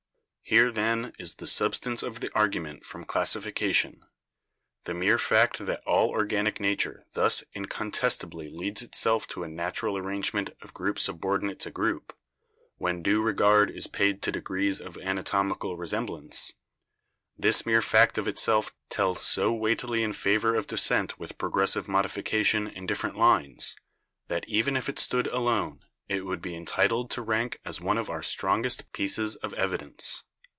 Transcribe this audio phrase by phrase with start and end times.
[0.43, 3.89] "Here, then, is the substance of the argument from EVIDENCES OF ORGANIC EVOLUTION
[4.83, 4.83] 171 classification.
[4.83, 10.49] The mere fact that all organic nature thus incontestably lends itself to a natural arrangement
[10.61, 12.13] of group subordinate to group,
[12.75, 16.51] when due regard is paid to degrees of anatomical resemblance—
[17.39, 22.67] this mere fact of itself tells so weightily in favor of descent with progressive modification
[22.67, 23.77] in different lines,
[24.27, 25.79] that even if it stood alone
[26.09, 30.25] it would be entitled to rank as one of our strongest pieces of evidence.